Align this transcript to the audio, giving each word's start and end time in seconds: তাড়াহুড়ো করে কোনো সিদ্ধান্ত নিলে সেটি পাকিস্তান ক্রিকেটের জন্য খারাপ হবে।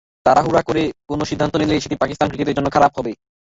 তাড়াহুড়ো 0.25 0.61
করে 0.67 0.81
কোনো 1.09 1.23
সিদ্ধান্ত 1.29 1.53
নিলে 1.57 1.75
সেটি 1.83 1.95
পাকিস্তান 2.01 2.27
ক্রিকেটের 2.29 2.57
জন্য 2.57 2.67
খারাপ 2.75 2.91
হবে। 2.97 3.11